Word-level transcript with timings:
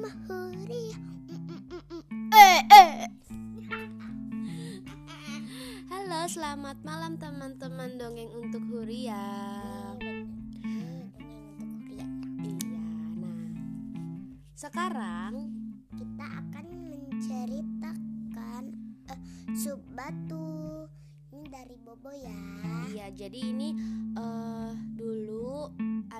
Mama 0.00 0.16
Huria. 0.32 0.96
Eh, 2.32 2.60
eh. 2.72 3.04
Halo, 5.92 6.24
selamat 6.24 6.80
malam 6.80 7.20
teman-teman 7.20 8.00
dongeng 8.00 8.32
untuk 8.32 8.64
Huria. 8.72 9.20
Iya, 11.84 12.08
nah. 13.20 13.44
Sekarang 14.56 15.19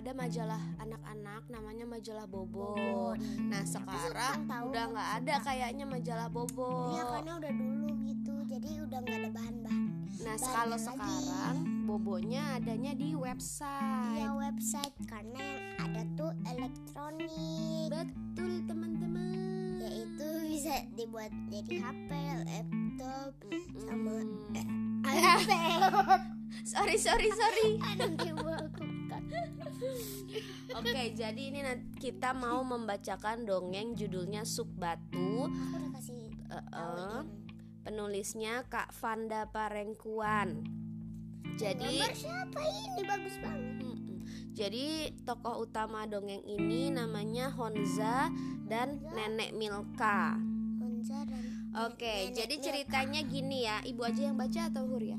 ada 0.00 0.16
majalah 0.16 0.62
anak-anak 0.80 1.42
namanya 1.52 1.84
majalah 1.84 2.24
Bobo. 2.24 2.72
Nah, 3.36 3.60
sekarang 3.68 4.48
udah 4.48 4.84
nggak 4.96 5.10
ada 5.20 5.34
kayaknya 5.44 5.84
majalah 5.84 6.32
Bobo. 6.32 6.96
Iya 6.96 7.04
karena 7.04 7.32
udah 7.36 7.52
dulu 7.52 7.88
gitu, 8.08 8.34
jadi 8.48 8.80
udah 8.88 8.98
nggak 9.04 9.18
ada 9.20 9.30
bahan-bahan. 9.36 9.92
Nah, 10.24 10.36
bahan 10.40 10.52
kalau 10.56 10.78
lagi. 10.80 10.86
sekarang 10.88 11.56
Bobonya 11.84 12.42
adanya 12.56 12.92
di 12.96 13.12
website. 13.12 14.16
Iya 14.16 14.28
website 14.40 14.96
karena 15.04 15.36
yang 15.36 15.64
ada 15.84 16.02
tuh 16.16 16.32
elektronik, 16.48 17.92
Betul, 17.92 18.52
teman-teman. 18.64 19.84
yaitu 19.84 20.28
bisa 20.48 20.80
dibuat 20.96 21.28
jadi 21.52 21.76
HP, 21.76 22.10
laptop, 22.48 23.32
sama 23.76 24.16
eh, 24.56 24.66
sorry, 26.72 26.96
sorry, 26.96 27.28
sorry. 27.36 27.68
Yang 28.16 28.40
Oke, 30.70 31.02
jadi 31.12 31.42
ini 31.50 31.60
kita 31.98 32.30
mau 32.30 32.62
membacakan 32.62 33.42
dongeng 33.42 33.98
judulnya 33.98 34.46
Sup 34.46 34.70
Batu. 34.70 35.46
Aku 35.46 35.76
udah 35.76 35.90
kasih 35.98 36.30
eh, 36.30 36.64
ini. 36.70 37.26
penulisnya 37.82 38.54
Kak 38.70 38.94
Vanda 38.96 39.50
Parengkuan. 39.50 40.62
Jadi, 41.58 41.98
Gambar 41.98 42.14
siapa 42.14 42.60
ini 42.62 43.02
bagus 43.04 43.36
banget. 43.42 43.78
Jadi 44.50 44.86
tokoh 45.24 45.64
utama 45.64 46.04
dongeng 46.04 46.42
ini 46.44 46.90
namanya 46.90 47.48
Honza 47.50 48.28
dan 48.64 49.00
Nenek 49.10 49.56
Milka. 49.56 50.36
Honza 50.78 51.24
dan 51.24 51.42
Oke, 51.86 52.30
Nenek 52.30 52.36
jadi 52.36 52.54
Milka. 52.54 52.64
ceritanya 52.68 53.20
gini 53.24 53.58
ya. 53.64 53.80
Ibu 53.82 54.00
aja 54.04 54.22
yang 54.26 54.36
baca 54.36 54.60
atau 54.68 54.84
Huria? 54.86 55.18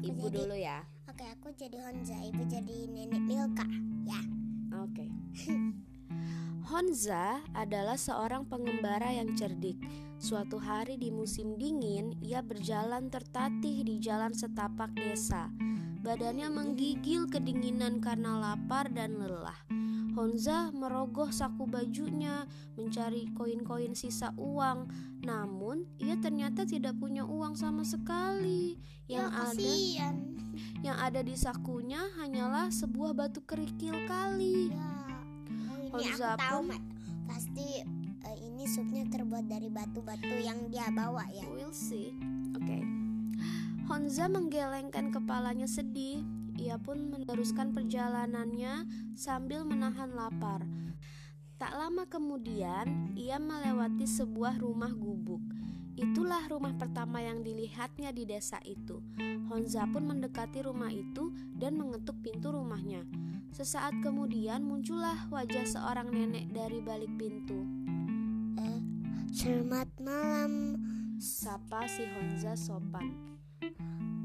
Ibu 0.00 0.24
jadi- 0.24 0.36
dulu 0.36 0.56
ya. 0.56 0.84
Oke, 1.14 1.30
aku 1.30 1.54
jadi 1.54 1.78
Honza, 1.78 2.18
ibu 2.26 2.42
jadi 2.42 2.90
nenek 2.90 3.22
Milka. 3.22 3.62
Ya. 4.02 4.18
Oke. 4.82 5.06
Honza 6.66 7.38
adalah 7.54 7.94
seorang 7.94 8.50
pengembara 8.50 9.14
yang 9.14 9.30
cerdik. 9.38 9.78
Suatu 10.18 10.58
hari 10.58 10.98
di 10.98 11.14
musim 11.14 11.54
dingin, 11.54 12.18
ia 12.18 12.42
berjalan 12.42 13.14
tertatih 13.14 13.86
di 13.86 14.02
jalan 14.02 14.34
setapak 14.34 14.90
desa. 14.98 15.54
Badannya 16.02 16.50
menggigil 16.50 17.30
kedinginan 17.30 18.02
karena 18.02 18.34
lapar 18.42 18.90
dan 18.90 19.14
lelah. 19.14 19.83
Honza 20.14 20.70
merogoh 20.70 21.34
saku 21.34 21.66
bajunya, 21.66 22.46
mencari 22.78 23.26
koin-koin 23.34 23.98
sisa 23.98 24.30
uang. 24.38 24.86
Namun, 25.26 25.90
ia 25.98 26.14
ternyata 26.22 26.62
tidak 26.62 26.94
punya 27.02 27.26
uang 27.26 27.58
sama 27.58 27.82
sekali. 27.82 28.78
Yang 29.10 29.26
ya, 29.26 29.42
ada 29.42 29.72
yang 30.86 30.96
ada 31.02 31.20
di 31.20 31.34
sakunya 31.34 31.98
hanyalah 32.22 32.70
sebuah 32.70 33.12
batu 33.12 33.42
kerikil 33.42 34.06
kali. 34.06 34.70
Ya. 34.70 34.94
Oh, 35.74 35.76
ini 35.82 35.90
Honza 35.90 36.38
aku 36.38 36.40
tahu, 36.40 36.60
pun-. 36.70 36.86
Pasti 37.26 37.68
eh, 38.24 38.38
ini 38.46 38.64
supnya 38.70 39.04
terbuat 39.10 39.50
dari 39.50 39.66
batu-batu 39.66 40.34
yang 40.38 40.70
dia 40.70 40.88
bawa 40.94 41.26
ya. 41.34 41.44
We'll 41.50 41.74
see. 41.74 42.14
Oke. 42.54 42.86
Honza 43.90 44.30
menggelengkan 44.30 45.12
kepalanya 45.12 45.68
sedih. 45.68 46.24
Ia 46.58 46.78
pun 46.78 47.10
meneruskan 47.10 47.74
perjalanannya 47.74 48.86
sambil 49.18 49.66
menahan 49.66 50.14
lapar. 50.14 50.62
Tak 51.58 51.72
lama 51.74 52.06
kemudian, 52.06 53.14
ia 53.14 53.38
melewati 53.38 54.06
sebuah 54.06 54.58
rumah 54.58 54.90
gubuk. 54.90 55.42
Itulah 55.94 56.42
rumah 56.50 56.74
pertama 56.74 57.22
yang 57.22 57.46
dilihatnya 57.46 58.10
di 58.10 58.26
desa 58.26 58.58
itu. 58.66 58.98
Honza 59.46 59.86
pun 59.86 60.10
mendekati 60.10 60.66
rumah 60.66 60.90
itu 60.90 61.30
dan 61.54 61.78
mengetuk 61.78 62.18
pintu 62.18 62.50
rumahnya. 62.50 63.06
Sesaat 63.54 64.02
kemudian 64.02 64.66
muncullah 64.66 65.30
wajah 65.30 65.62
seorang 65.62 66.10
nenek 66.10 66.50
dari 66.50 66.82
balik 66.82 67.14
pintu. 67.14 67.62
Eh, 68.58 68.80
selamat 69.30 69.88
malam. 70.02 70.74
Sapa 71.22 71.86
si 71.86 72.02
Honza 72.10 72.58
sopan. 72.58 73.33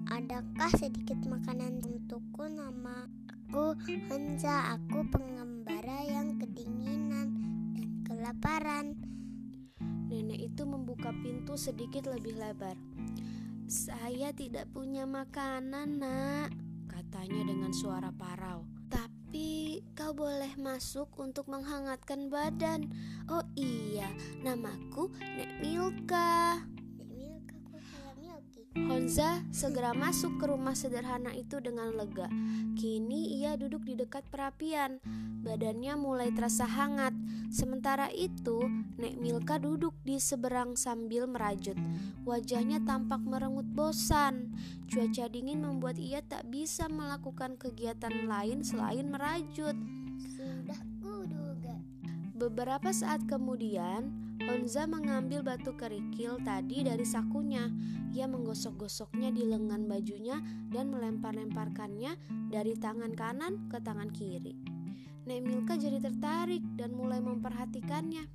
Adakah 0.10 0.74
sedikit 0.74 1.22
makanan 1.30 1.86
untukku? 1.86 2.50
Nama 2.50 3.06
aku 3.30 3.78
Honza. 4.10 4.74
Aku 4.74 5.06
pengembara 5.06 6.02
yang 6.02 6.42
kedinginan 6.42 7.30
dan 7.78 7.90
kelaparan. 8.02 8.98
Nenek 10.10 10.50
itu 10.50 10.66
membuka 10.66 11.14
pintu 11.14 11.54
sedikit 11.54 12.10
lebih 12.10 12.42
lebar. 12.42 12.74
Saya 13.70 14.34
tidak 14.34 14.66
punya 14.74 15.06
makanan, 15.06 16.02
Nak, 16.02 16.58
katanya 16.90 17.46
dengan 17.46 17.70
suara 17.70 18.10
parau. 18.10 18.66
Tapi 18.90 19.86
kau 19.94 20.18
boleh 20.18 20.58
masuk 20.58 21.14
untuk 21.22 21.46
menghangatkan 21.54 22.34
badan. 22.34 22.90
Oh 23.30 23.46
iya, 23.54 24.10
namaku 24.42 25.14
Nek 25.22 25.62
Milka. 25.62 26.66
Honza 28.78 29.42
segera 29.50 29.98
masuk 29.98 30.38
ke 30.38 30.46
rumah 30.46 30.78
sederhana 30.78 31.34
itu 31.34 31.58
dengan 31.58 31.90
lega. 31.98 32.30
Kini 32.78 33.42
ia 33.42 33.58
duduk 33.58 33.82
di 33.82 33.98
dekat 33.98 34.22
perapian. 34.30 35.02
Badannya 35.42 35.98
mulai 35.98 36.30
terasa 36.30 36.70
hangat. 36.70 37.16
Sementara 37.50 38.14
itu, 38.14 38.62
Nek 39.02 39.18
Milka 39.18 39.58
duduk 39.58 39.98
di 40.06 40.22
seberang 40.22 40.78
sambil 40.78 41.26
merajut. 41.26 41.74
Wajahnya 42.30 42.86
tampak 42.86 43.26
merengut 43.26 43.66
bosan. 43.74 44.54
Cuaca 44.86 45.26
dingin 45.26 45.66
membuat 45.66 45.98
ia 45.98 46.22
tak 46.22 46.46
bisa 46.54 46.86
melakukan 46.86 47.58
kegiatan 47.58 48.30
lain 48.30 48.62
selain 48.62 49.10
merajut. 49.10 49.74
Sudah 50.38 50.78
kuduga. 51.02 51.74
Beberapa 52.38 52.94
saat 52.94 53.26
kemudian, 53.26 54.29
Honza 54.48 54.88
mengambil 54.88 55.44
batu 55.44 55.76
kerikil 55.76 56.40
tadi 56.48 56.88
dari 56.88 57.04
sakunya. 57.04 57.68
Ia 58.16 58.26
menggosok-gosoknya 58.32 59.36
di 59.36 59.44
lengan 59.44 59.84
bajunya 59.90 60.40
dan 60.72 60.88
melempar-lemparkannya 60.88 62.16
dari 62.48 62.74
tangan 62.80 63.12
kanan 63.18 63.68
ke 63.68 63.84
tangan 63.84 64.08
kiri. 64.16 64.56
Nek 65.28 65.40
Milka 65.44 65.76
jadi 65.76 66.00
tertarik 66.00 66.64
dan 66.80 66.96
mulai 66.96 67.20
memperhatikannya. 67.20 68.26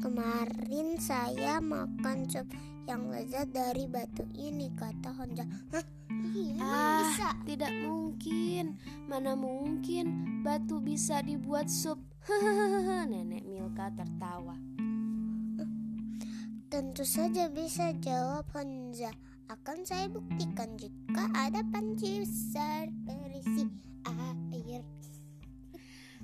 Kemarin 0.00 0.96
saya 0.96 1.60
makan 1.60 2.24
sup 2.24 2.48
yang 2.88 3.12
lezat 3.12 3.52
dari 3.52 3.84
batu 3.84 4.24
ini, 4.32 4.72
kata 4.72 5.12
Honza. 5.12 5.44
Hah? 5.76 5.99
Iya, 6.20 6.54
Ah, 6.60 7.00
bisa. 7.10 7.28
tidak 7.48 7.72
mungkin. 7.80 8.76
Mana 9.08 9.32
mungkin 9.34 10.04
batu 10.44 10.78
bisa 10.78 11.24
dibuat 11.24 11.66
sup? 11.66 11.98
Nenek 13.10 13.44
Milka 13.48 13.88
tertawa. 13.96 14.54
Tentu 16.70 17.02
saja 17.02 17.50
bisa 17.50 17.90
jawab 17.98 18.46
Honza. 18.54 19.10
Akan 19.50 19.82
saya 19.82 20.06
buktikan 20.06 20.78
jika 20.78 21.26
ada 21.34 21.66
panci 21.66 22.22
besar 22.22 22.86
berisi 23.02 23.66
air. 24.06 24.86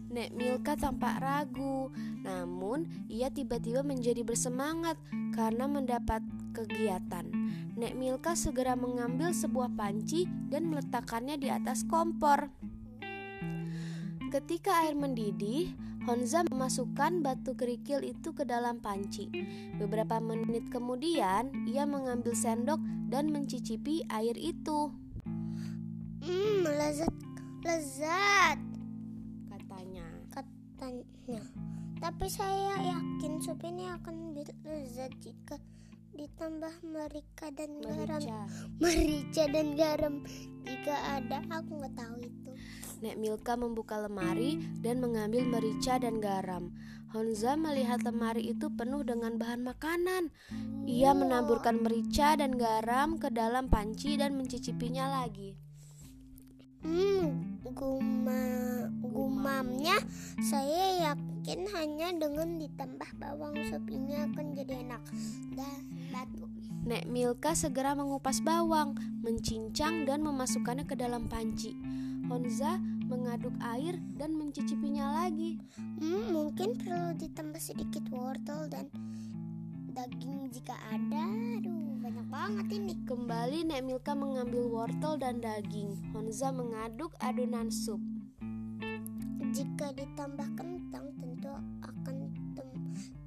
Nek 0.06 0.32
Milka 0.32 0.78
tampak 0.78 1.18
ragu, 1.18 1.90
namun 2.22 2.86
ia 3.10 3.30
tiba-tiba 3.30 3.82
menjadi 3.82 4.22
bersemangat 4.22 4.96
karena 5.34 5.66
mendapat 5.66 6.22
kegiatan. 6.54 7.26
Nek 7.76 7.92
Milka 7.98 8.32
segera 8.38 8.78
mengambil 8.78 9.34
sebuah 9.34 9.74
panci 9.76 10.24
dan 10.48 10.70
meletakkannya 10.70 11.36
di 11.36 11.48
atas 11.52 11.84
kompor. 11.84 12.48
Ketika 14.32 14.86
air 14.86 14.98
mendidih, 14.98 15.74
Honza 16.06 16.46
memasukkan 16.46 17.18
batu 17.20 17.58
kerikil 17.58 18.06
itu 18.06 18.30
ke 18.30 18.46
dalam 18.46 18.78
panci. 18.78 19.26
Beberapa 19.74 20.22
menit 20.22 20.70
kemudian, 20.70 21.50
ia 21.66 21.82
mengambil 21.82 22.34
sendok 22.34 22.78
dan 23.10 23.34
mencicipi 23.34 24.06
air 24.06 24.38
itu, 24.38 24.94
Hmm, 26.26 26.66
lezat, 26.66 27.14
lezat. 27.62 28.65
Katanya. 30.76 31.40
Tapi 31.96 32.26
saya 32.28 32.76
yakin 32.84 33.40
sup 33.40 33.64
ini 33.64 33.88
akan 33.88 34.37
lezat 34.69 35.08
jika 35.25 35.56
ditambah 36.12 36.84
merica 36.84 37.49
dan 37.52 37.81
garam. 37.81 38.20
Merica. 38.20 38.40
Merica 38.76 39.44
dan 39.49 39.69
garam. 39.73 40.14
Jika 40.69 40.96
ada, 41.17 41.40
aku 41.49 41.81
nggak 41.81 41.96
tahu 41.96 42.17
itu. 42.20 42.50
Nek 43.00 43.17
Milka 43.17 43.56
membuka 43.56 43.96
lemari 44.00 44.61
dan 44.84 45.00
mengambil 45.00 45.49
merica 45.49 45.96
dan 45.96 46.20
garam. 46.20 46.73
Honza 47.12 47.56
melihat 47.56 48.05
lemari 48.05 48.52
itu 48.52 48.69
penuh 48.69 49.00
dengan 49.00 49.40
bahan 49.40 49.64
makanan. 49.64 50.28
Ia 50.84 51.17
menaburkan 51.17 51.81
merica 51.81 52.37
dan 52.37 52.61
garam 52.61 53.17
ke 53.17 53.32
dalam 53.32 53.73
panci 53.73 54.20
dan 54.20 54.37
mencicipinya 54.37 55.25
lagi. 55.25 55.65
Hmm, 56.84 57.61
guma, 57.62 58.43
gumamnya 59.00 59.96
saya 60.44 61.12
yakin 61.12 61.64
hanya 61.73 62.12
dengan 62.12 62.61
ditambah 62.61 63.11
bawang 63.17 63.56
sup 63.69 63.84
ini 63.88 64.17
akan 64.20 64.52
jadi 64.52 64.84
enak. 64.84 65.02
Dan 65.56 65.81
batu. 66.12 66.46
Nek 66.87 67.11
Milka 67.11 67.56
segera 67.56 67.99
mengupas 67.99 68.38
bawang, 68.44 68.94
mencincang 69.25 70.06
dan 70.06 70.23
memasukkannya 70.23 70.87
ke 70.87 70.94
dalam 70.94 71.26
panci. 71.26 71.75
Honza 72.26 72.78
mengaduk 73.06 73.55
air 73.62 73.99
dan 74.19 74.34
mencicipinya 74.34 75.25
lagi. 75.25 75.58
Hmm, 75.78 76.34
mungkin 76.34 76.75
perlu 76.78 77.14
ditambah 77.14 77.62
sedikit 77.62 78.02
wortel 78.11 78.67
dan 78.67 78.90
daging 79.94 80.50
jika 80.50 80.75
ada. 80.90 81.25
Aduh, 81.58 81.96
banget 82.46 82.78
ini. 82.78 82.94
Kembali 83.02 83.66
Nek 83.66 83.82
Milka 83.82 84.14
mengambil 84.14 84.70
wortel 84.70 85.19
dan 85.19 85.43
daging. 85.43 85.98
Honza 86.14 86.54
mengaduk 86.54 87.10
adonan 87.19 87.75
sup. 87.75 87.98
Jika 89.50 89.90
ditambah 89.90 90.54
kentang 90.54 91.10
tentu 91.19 91.50
akan 91.82 92.31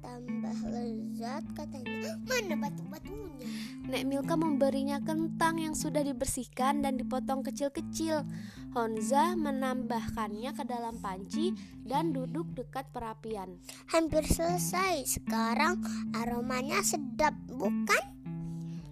tambah 0.00 0.56
lezat 0.72 1.44
katanya. 1.52 2.16
Mana 2.32 2.56
batu-batunya? 2.64 3.44
Nek 3.92 4.08
Milka 4.08 4.40
memberinya 4.40 4.96
kentang 5.04 5.60
yang 5.60 5.76
sudah 5.76 6.00
dibersihkan 6.00 6.80
dan 6.80 6.96
dipotong 6.96 7.44
kecil-kecil. 7.44 8.24
Honza 8.72 9.36
menambahkannya 9.36 10.56
ke 10.56 10.64
dalam 10.64 10.96
panci 10.96 11.52
dan 11.84 12.16
duduk 12.16 12.56
dekat 12.56 12.88
perapian. 12.88 13.60
Hampir 13.92 14.24
selesai. 14.24 15.04
Sekarang 15.04 15.84
aromanya 16.16 16.80
sedap, 16.80 17.36
bukan? 17.52 18.09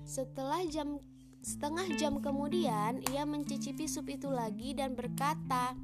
Setelah 0.08 0.64
jam 0.72 0.96
setengah 1.44 1.84
jam 2.00 2.24
kemudian, 2.24 3.04
ia 3.12 3.28
mencicipi 3.28 3.84
sup 3.84 4.08
itu 4.08 4.32
lagi 4.32 4.72
dan 4.72 4.96
berkata, 4.96 5.76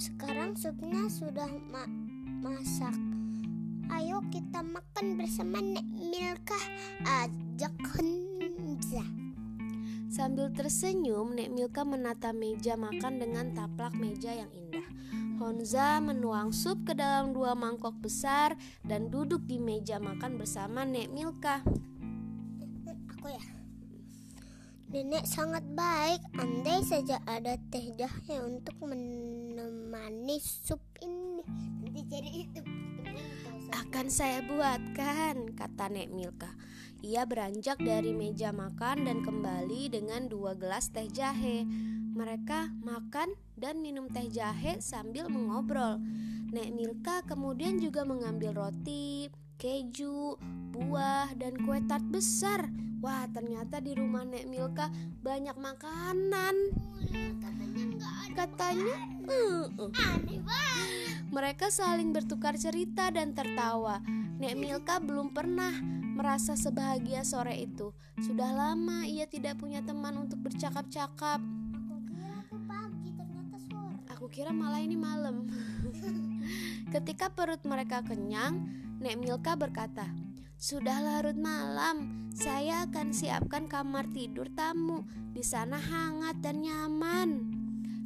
Sekarang 0.00 0.56
supnya 0.56 1.12
sudah 1.12 1.52
ma- 1.68 1.92
masak. 2.40 2.96
Ayo 3.92 4.24
kita 4.32 4.64
makan 4.64 5.20
bersama 5.20 5.60
Nek 5.60 5.84
Milka. 5.92 6.56
Ajak 7.04 7.76
Honza. 7.84 9.04
Sambil 10.08 10.48
tersenyum, 10.56 11.36
Nek 11.36 11.52
Milka 11.52 11.84
menata 11.84 12.32
meja 12.32 12.80
makan 12.80 13.20
dengan 13.20 13.52
taplak 13.52 13.92
meja 13.92 14.32
yang 14.32 14.48
indah. 14.56 14.88
Honza 15.36 16.00
menuang 16.00 16.56
sup 16.56 16.80
ke 16.88 16.96
dalam 16.96 17.36
dua 17.36 17.52
mangkok 17.52 17.92
besar 18.00 18.56
dan 18.88 19.12
duduk 19.12 19.44
di 19.44 19.60
meja 19.60 20.00
makan 20.00 20.40
bersama 20.40 20.88
Nek 20.88 21.12
Milka. 21.12 21.60
Aku 23.26 23.34
ya. 23.34 23.46
Nenek 24.86 25.26
sangat 25.26 25.66
baik. 25.74 26.22
Andai 26.38 26.78
saja 26.86 27.18
ada 27.26 27.58
teh 27.74 27.90
jahe 27.98 28.38
untuk 28.38 28.78
menemani 28.86 30.38
sup 30.38 30.78
ini. 31.02 31.42
Nanti 31.82 32.06
jadi 32.06 32.30
itu. 32.30 32.62
Akan 33.74 34.14
saya 34.14 34.46
buatkan, 34.46 35.58
kata 35.58 35.90
Nek 35.90 36.14
Milka. 36.14 36.54
Ia 37.02 37.26
beranjak 37.26 37.82
dari 37.82 38.14
meja 38.14 38.54
makan 38.54 39.10
dan 39.10 39.26
kembali 39.26 39.90
dengan 39.90 40.30
dua 40.30 40.54
gelas 40.54 40.94
teh 40.94 41.10
jahe. 41.10 41.66
Mereka 42.14 42.78
makan 42.78 43.34
dan 43.58 43.82
minum 43.82 44.06
teh 44.06 44.30
jahe 44.30 44.78
sambil 44.78 45.26
mengobrol. 45.26 45.98
Nek 46.54 46.70
Milka 46.70 47.26
kemudian 47.26 47.82
juga 47.82 48.06
mengambil 48.06 48.54
roti, 48.54 49.26
keju, 49.56 50.36
buah, 50.72 51.32
dan 51.36 51.56
kue 51.64 51.80
tart 51.88 52.04
besar. 52.12 52.68
Wah, 53.00 53.28
ternyata 53.28 53.80
di 53.80 53.92
rumah 53.92 54.24
Nek 54.24 54.48
Milka 54.48 54.88
banyak 55.20 55.56
makanan. 55.56 56.54
Katanya. 58.36 58.96
Aneh 59.92 60.40
banget. 60.40 61.24
Mereka 61.32 61.68
saling 61.68 62.12
bertukar 62.12 62.56
cerita 62.56 63.12
dan 63.12 63.36
tertawa. 63.36 64.00
Nek 64.40 64.56
Milka 64.56 65.00
belum 65.00 65.32
pernah 65.32 65.72
merasa 66.16 66.56
sebahagia 66.56 67.24
sore 67.24 67.56
itu. 67.60 67.92
Sudah 68.20 68.52
lama 68.52 69.04
ia 69.04 69.28
tidak 69.28 69.60
punya 69.60 69.84
teman 69.84 70.16
untuk 70.16 70.40
bercakap-cakap. 70.40 71.40
Aku 71.40 72.00
kira 72.08 72.40
tuh 72.48 72.60
pagi, 72.64 73.08
ternyata 73.12 73.56
sore. 73.60 73.96
Aku 74.16 74.26
kira 74.32 74.50
malah 74.52 74.80
ini 74.80 74.96
malam. 74.96 75.44
Ketika 76.94 77.28
perut 77.28 77.60
mereka 77.68 78.00
kenyang, 78.00 78.85
Nek 78.96 79.16
Milka 79.20 79.54
berkata, 79.54 80.08
"Sudah 80.56 81.04
larut 81.04 81.36
malam, 81.36 82.28
saya 82.32 82.88
akan 82.88 83.12
siapkan 83.12 83.68
kamar 83.68 84.08
tidur 84.10 84.48
tamu. 84.56 85.04
Di 85.36 85.44
sana 85.44 85.76
hangat 85.76 86.40
dan 86.40 86.64
nyaman." 86.64 87.30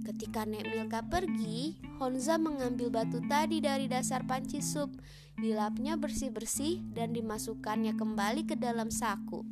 Ketika 0.02 0.42
Nek 0.48 0.66
Milka 0.66 1.06
pergi, 1.06 1.78
Honza 2.02 2.40
mengambil 2.40 2.90
batu 2.90 3.22
tadi 3.30 3.62
dari 3.62 3.86
dasar 3.86 4.26
panci 4.26 4.58
sup, 4.58 4.90
dilapnya 5.38 5.94
bersih-bersih 5.94 6.82
dan 6.90 7.14
dimasukkannya 7.14 7.94
kembali 7.94 8.48
ke 8.48 8.56
dalam 8.58 8.90
saku. 8.90 9.46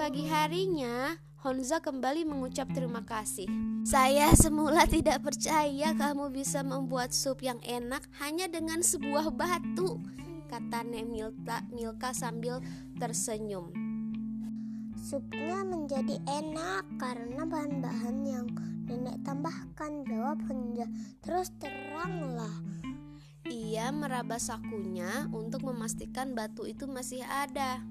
Pagi 0.00 0.24
harinya, 0.30 1.12
Honza 1.42 1.82
kembali 1.82 2.22
mengucap 2.22 2.70
terima 2.70 3.02
kasih. 3.02 3.50
Saya 3.82 4.30
semula 4.38 4.86
tidak 4.86 5.26
percaya 5.26 5.90
kamu 5.90 6.30
bisa 6.30 6.62
membuat 6.62 7.10
sup 7.10 7.42
yang 7.42 7.58
enak 7.66 8.06
hanya 8.22 8.46
dengan 8.46 8.78
sebuah 8.78 9.34
batu, 9.34 9.98
kata 10.46 10.86
Nek 10.86 11.02
Milka, 11.74 12.14
sambil 12.14 12.62
tersenyum. 12.94 13.74
Supnya 14.94 15.66
menjadi 15.66 16.22
enak 16.30 16.86
karena 17.02 17.42
bahan-bahan 17.42 18.22
yang 18.22 18.46
nenek 18.86 19.18
tambahkan. 19.26 20.06
Jawab 20.06 20.38
Honja. 20.46 20.86
Terus 21.26 21.50
teranglah. 21.58 22.54
Ia 23.50 23.90
meraba 23.90 24.38
sakunya 24.38 25.26
untuk 25.34 25.66
memastikan 25.66 26.38
batu 26.38 26.70
itu 26.70 26.86
masih 26.86 27.26
ada. 27.26 27.82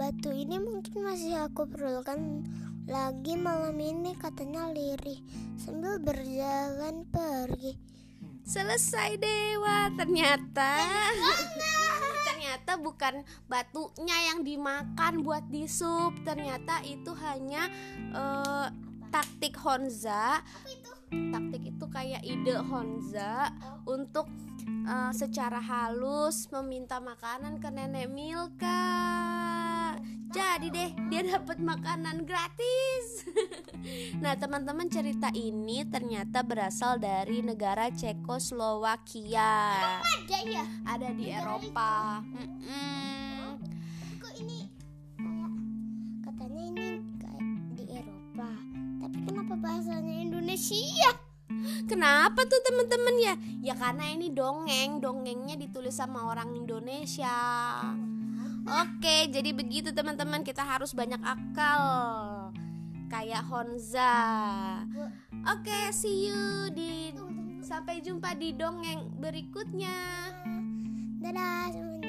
Batu 0.00 0.32
ini 0.32 0.56
mungkin 0.56 1.04
masih 1.04 1.44
aku 1.44 1.68
perlukan 1.68 2.40
lagi 2.88 3.36
malam 3.36 3.76
ini 3.76 4.16
katanya 4.16 4.72
lirih 4.72 5.20
sambil 5.60 6.00
berjalan 6.00 7.04
pergi. 7.12 7.76
Selesai 8.40 9.20
dewa 9.20 9.92
ternyata. 10.00 10.88
ternyata 12.24 12.72
bukan 12.88 13.28
batunya 13.44 14.32
yang 14.32 14.40
dimakan 14.40 15.20
buat 15.20 15.44
di 15.52 15.68
sup. 15.68 16.16
Ternyata 16.24 16.80
itu 16.88 17.12
hanya 17.20 17.68
eh, 18.16 18.66
taktik 19.12 19.52
Honza. 19.60 20.40
Taktik 21.12 21.76
itu 21.76 21.84
kayak 21.92 22.24
ide 22.24 22.56
Honza 22.56 23.52
untuk 23.84 24.32
eh, 24.64 25.12
secara 25.12 25.60
halus 25.60 26.48
meminta 26.48 27.04
makanan 27.04 27.60
ke 27.60 27.68
nenek 27.68 28.08
Milka. 28.08 29.39
Jadi 30.30 30.70
deh 30.70 30.90
dia 31.10 31.26
dapat 31.26 31.58
makanan 31.58 32.22
gratis. 32.22 33.26
nah 34.22 34.38
teman-teman 34.38 34.86
cerita 34.86 35.26
ini 35.34 35.82
ternyata 35.90 36.46
berasal 36.46 37.02
dari 37.02 37.42
negara 37.42 37.90
Cekoslowakia. 37.90 39.74
Ada 39.98 40.38
ya? 40.46 40.64
Ada 40.86 41.08
di 41.18 41.34
Eropa. 41.34 42.22
Mm-mm. 42.22 43.58
Kok 44.22 44.34
ini 44.38 44.70
kayak 45.18 45.52
katanya 46.22 46.62
ini 46.62 46.88
kayak 47.18 47.44
di 47.74 47.84
Eropa. 47.90 48.50
Tapi 49.02 49.18
kenapa 49.26 49.54
bahasanya 49.58 50.14
Indonesia? 50.14 51.10
Kenapa 51.90 52.46
tuh 52.46 52.62
teman-teman 52.62 53.16
ya? 53.18 53.34
Ya 53.66 53.74
karena 53.74 54.14
ini 54.14 54.30
dongeng, 54.30 55.02
dongengnya 55.02 55.58
ditulis 55.58 55.98
sama 55.98 56.30
orang 56.30 56.54
Indonesia. 56.54 57.34
Oke, 58.68 59.32
jadi 59.32 59.50
begitu 59.56 59.88
teman-teman, 59.94 60.44
kita 60.44 60.60
harus 60.60 60.92
banyak 60.92 61.20
akal. 61.24 61.82
Kayak 63.08 63.48
Honza. 63.48 64.16
Oke, 65.48 65.88
see 65.90 66.28
you 66.28 66.68
di 66.70 67.10
sampai 67.64 68.02
jumpa 68.04 68.36
di 68.36 68.52
dongeng 68.52 69.16
berikutnya. 69.16 69.96
Dadah 71.22 71.70
semuanya. 71.72 72.00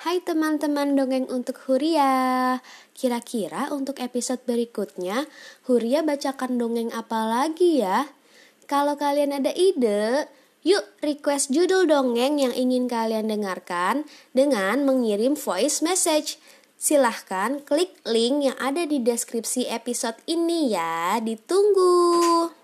Hai 0.00 0.16
teman-teman 0.24 0.96
dongeng 0.96 1.28
untuk 1.28 1.60
Huria. 1.68 2.56
Kira-kira 2.96 3.68
untuk 3.68 4.00
episode 4.00 4.40
berikutnya, 4.48 5.28
Huria 5.68 6.00
bacakan 6.00 6.56
dongeng 6.56 6.88
apa 6.96 7.28
lagi 7.28 7.84
ya? 7.84 8.08
Kalau 8.70 8.94
kalian 8.94 9.34
ada 9.34 9.50
ide, 9.50 10.30
yuk 10.62 10.86
request 11.02 11.50
judul 11.50 11.90
dongeng 11.90 12.38
yang 12.38 12.54
ingin 12.54 12.86
kalian 12.86 13.26
dengarkan 13.26 14.06
dengan 14.30 14.86
mengirim 14.86 15.34
voice 15.34 15.82
message. 15.82 16.38
Silahkan 16.78 17.58
klik 17.66 17.98
link 18.06 18.46
yang 18.46 18.54
ada 18.62 18.86
di 18.86 19.02
deskripsi 19.02 19.66
episode 19.66 20.22
ini 20.30 20.70
ya. 20.70 21.18
Ditunggu. 21.18 22.59